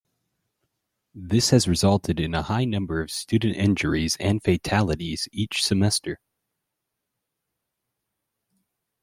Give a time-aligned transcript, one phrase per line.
[1.13, 6.19] This has resulted in a high number of student injuries and fatalities each semester.